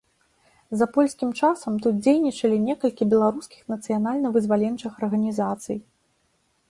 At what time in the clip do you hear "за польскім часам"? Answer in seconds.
0.79-1.73